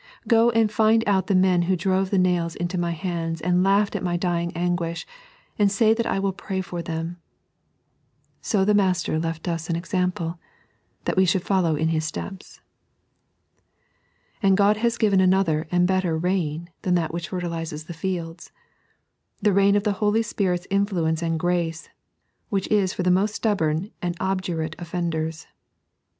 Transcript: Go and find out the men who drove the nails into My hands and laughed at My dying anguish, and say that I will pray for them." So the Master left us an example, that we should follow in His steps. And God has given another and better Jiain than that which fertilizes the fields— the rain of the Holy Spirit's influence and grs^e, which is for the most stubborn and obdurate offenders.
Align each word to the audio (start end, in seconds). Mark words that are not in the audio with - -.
Go 0.27 0.49
and 0.49 0.71
find 0.71 1.03
out 1.05 1.27
the 1.27 1.35
men 1.35 1.61
who 1.69 1.75
drove 1.75 2.09
the 2.09 2.17
nails 2.17 2.55
into 2.55 2.75
My 2.75 2.89
hands 2.89 3.39
and 3.39 3.61
laughed 3.63 3.95
at 3.95 4.01
My 4.01 4.17
dying 4.17 4.51
anguish, 4.55 5.05
and 5.59 5.71
say 5.71 5.93
that 5.93 6.07
I 6.07 6.17
will 6.17 6.33
pray 6.33 6.59
for 6.61 6.81
them." 6.81 7.17
So 8.41 8.65
the 8.65 8.73
Master 8.73 9.19
left 9.19 9.47
us 9.47 9.69
an 9.69 9.75
example, 9.75 10.39
that 11.05 11.15
we 11.15 11.25
should 11.25 11.43
follow 11.43 11.75
in 11.75 11.89
His 11.89 12.03
steps. 12.03 12.61
And 14.41 14.57
God 14.57 14.77
has 14.77 14.97
given 14.97 15.21
another 15.21 15.67
and 15.71 15.85
better 15.85 16.19
Jiain 16.19 16.69
than 16.81 16.95
that 16.95 17.13
which 17.13 17.29
fertilizes 17.29 17.83
the 17.83 17.93
fields— 17.93 18.51
the 19.43 19.53
rain 19.53 19.75
of 19.75 19.83
the 19.83 19.91
Holy 20.01 20.23
Spirit's 20.23 20.65
influence 20.71 21.21
and 21.21 21.39
grs^e, 21.39 21.89
which 22.49 22.67
is 22.69 22.91
for 22.91 23.03
the 23.03 23.11
most 23.11 23.35
stubborn 23.35 23.91
and 24.01 24.17
obdurate 24.19 24.75
offenders. 24.79 25.45